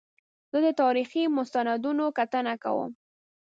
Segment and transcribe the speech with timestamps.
[0.51, 2.91] زه د تاریخي مستندونو کتنه کوم.